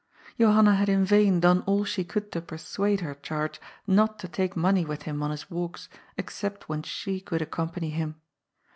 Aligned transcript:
Johanna 0.39 0.73
had 0.73 0.89
in 0.89 1.05
vain 1.05 1.39
done 1.41 1.61
all 1.67 1.85
she 1.85 2.03
could 2.03 2.31
to 2.31 2.41
persuade 2.41 3.01
her 3.01 3.13
charge 3.13 3.61
not 3.85 4.17
to 4.17 4.27
take 4.27 4.57
money 4.57 4.83
with 4.83 5.03
him 5.03 5.21
on 5.21 5.29
his 5.29 5.45
wfldks, 5.45 5.89
except 6.17 6.67
when 6.67 6.81
she 6.81 7.19
could 7.21 7.39
accompany 7.43 7.91
him. 7.91 8.15